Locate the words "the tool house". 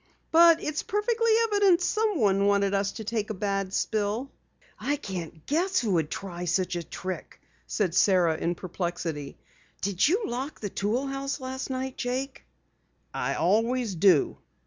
10.59-11.39